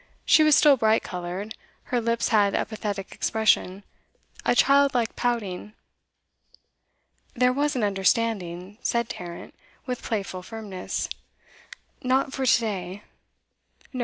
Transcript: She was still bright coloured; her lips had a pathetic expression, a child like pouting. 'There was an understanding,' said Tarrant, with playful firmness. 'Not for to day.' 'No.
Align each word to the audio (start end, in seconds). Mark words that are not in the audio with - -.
She 0.25 0.41
was 0.41 0.55
still 0.55 0.77
bright 0.77 1.03
coloured; 1.03 1.55
her 1.93 2.01
lips 2.01 2.29
had 2.29 2.55
a 2.55 2.65
pathetic 2.65 3.11
expression, 3.11 3.83
a 4.43 4.55
child 4.55 4.95
like 4.95 5.15
pouting. 5.15 5.73
'There 7.35 7.53
was 7.53 7.75
an 7.75 7.83
understanding,' 7.83 8.79
said 8.81 9.09
Tarrant, 9.09 9.53
with 9.85 10.01
playful 10.01 10.41
firmness. 10.41 11.07
'Not 12.01 12.33
for 12.33 12.47
to 12.47 12.59
day.' 12.59 13.03
'No. 13.93 13.99